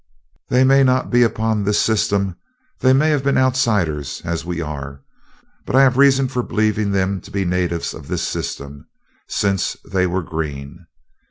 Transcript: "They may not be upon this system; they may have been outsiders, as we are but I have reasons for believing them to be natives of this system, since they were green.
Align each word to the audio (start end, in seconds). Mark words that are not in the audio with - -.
"They 0.49 0.63
may 0.63 0.83
not 0.83 1.11
be 1.11 1.21
upon 1.21 1.61
this 1.63 1.79
system; 1.79 2.35
they 2.79 2.91
may 2.91 3.11
have 3.11 3.23
been 3.23 3.37
outsiders, 3.37 4.23
as 4.25 4.43
we 4.43 4.59
are 4.59 5.03
but 5.63 5.75
I 5.75 5.83
have 5.83 5.95
reasons 5.95 6.33
for 6.33 6.41
believing 6.41 6.91
them 6.91 7.21
to 7.21 7.29
be 7.29 7.45
natives 7.45 7.93
of 7.93 8.07
this 8.07 8.23
system, 8.23 8.87
since 9.27 9.77
they 9.85 10.07
were 10.07 10.23
green. 10.23 10.87